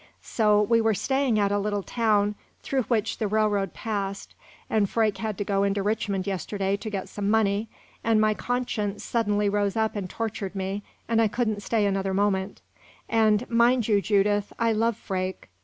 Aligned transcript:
So, 0.23 0.59
we 0.63 0.81
were 0.81 0.95
staying 0.95 1.37
at 1.37 1.51
a 1.51 1.59
little 1.59 1.83
town 1.83 2.33
through 2.63 2.81
which 2.85 3.19
the 3.19 3.27
railroad 3.27 3.75
passed, 3.75 4.33
and 4.67 4.89
Freke 4.89 5.19
had 5.19 5.37
to 5.37 5.43
go 5.43 5.61
into 5.61 5.83
Richmond 5.83 6.25
yesterday 6.25 6.75
to 6.77 6.89
get 6.89 7.07
some 7.07 7.29
money, 7.29 7.69
and 8.03 8.19
my 8.19 8.33
conscience 8.33 9.03
suddenly 9.03 9.47
rose 9.47 9.77
up 9.77 9.95
and 9.95 10.09
tortured 10.09 10.55
me, 10.55 10.81
and 11.07 11.21
I 11.21 11.27
couldn't 11.27 11.61
stay 11.61 11.85
another 11.85 12.15
moment 12.15 12.63
and, 13.07 13.47
mind 13.47 13.87
you, 13.87 14.01
Judith, 14.01 14.51
I 14.57 14.71
love 14.71 14.97
Freke. 14.97 15.49